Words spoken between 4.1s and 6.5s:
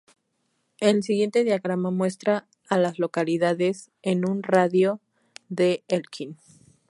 un radio de de Elkin.